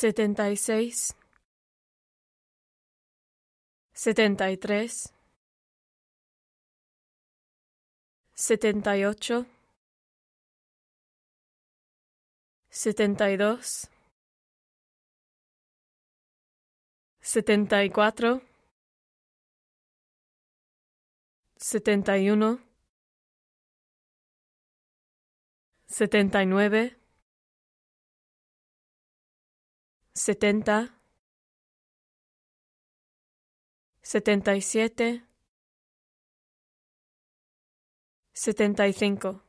[0.00, 1.16] setenta y seis,
[3.92, 5.12] setenta y tres,
[8.32, 9.46] setenta y ocho,
[12.70, 13.90] setenta y dos,
[17.20, 18.42] setenta y cuatro,
[21.56, 22.60] setenta y uno,
[25.88, 26.97] setenta y nueve,
[30.18, 30.76] setenta,
[34.02, 35.22] setenta y siete,
[38.32, 39.42] setenta y cinco.